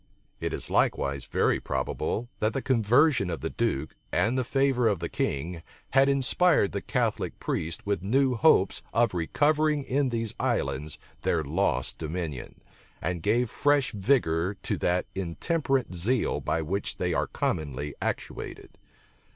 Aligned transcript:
It 0.39 0.51
is 0.51 0.71
likewise 0.71 1.25
very 1.25 1.59
probable, 1.59 2.27
that 2.39 2.53
the 2.53 2.61
conversion 2.63 3.29
of 3.29 3.41
the 3.41 3.51
duke, 3.51 3.95
and 4.11 4.35
the 4.35 4.43
favor 4.43 4.87
of 4.87 4.97
the 4.97 5.07
king, 5.09 5.61
had 5.91 6.09
inspired 6.09 6.71
the 6.71 6.81
Catholic 6.81 7.39
priests 7.39 7.85
with 7.85 8.01
new 8.01 8.33
hopes 8.33 8.81
of 8.95 9.13
recovering 9.13 9.83
in 9.83 10.09
these 10.09 10.33
islands 10.39 10.97
their 11.21 11.43
lost 11.43 11.99
dominion, 11.99 12.61
and 12.99 13.21
gave 13.21 13.51
fresh 13.51 13.91
vigor 13.91 14.55
to 14.63 14.75
that 14.77 15.05
intemperate 15.13 15.93
zeal 15.93 16.39
by 16.41 16.63
which 16.63 16.97
they 16.97 17.13
are 17.13 17.27
commonly 17.27 17.93
actuated. 18.01 18.79